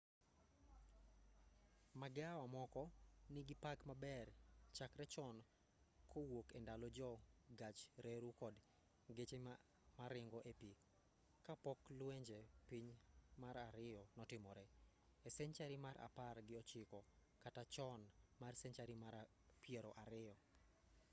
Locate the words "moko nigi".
2.57-3.55